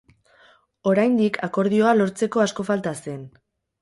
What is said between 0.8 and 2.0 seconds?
Oraindik akordioa